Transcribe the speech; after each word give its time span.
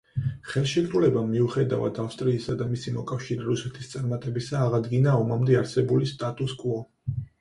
ხელშეკრულებამ 0.51 1.27
მიუხედავად 1.33 1.99
ავსტრიისა 2.03 2.55
და 2.61 2.67
მისი 2.71 2.93
მოკავშირე 2.97 3.45
რუსეთის 3.49 3.91
წარმატებისა 3.93 4.63
აღადგინა 4.65 5.15
ომამდე 5.23 5.59
არსებული 5.61 6.11
სტატუს-კვო. 6.15 6.81